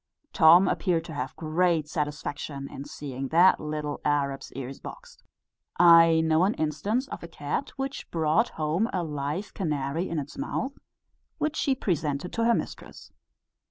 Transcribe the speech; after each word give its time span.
Tom 0.33 0.67
appeared 0.67 1.05
to 1.05 1.13
have 1.13 1.35
great 1.35 1.87
satisfaction 1.87 2.67
in 2.71 2.85
seeing 2.85 3.27
that 3.27 3.59
little 3.59 4.01
Arab's 4.03 4.51
ears 4.53 4.79
boxed. 4.79 5.21
I 5.79 6.21
know 6.21 6.43
an 6.43 6.55
instance 6.55 7.07
of 7.09 7.21
a 7.21 7.27
cat, 7.27 7.69
which 7.75 8.09
brought 8.09 8.49
home 8.57 8.89
a 8.91 9.03
live 9.03 9.53
canary 9.53 10.09
in 10.09 10.17
its 10.17 10.39
mouth, 10.39 10.73
which 11.37 11.55
she 11.55 11.75
presented 11.75 12.33
to 12.33 12.45
her 12.45 12.55
mistress. 12.55 13.11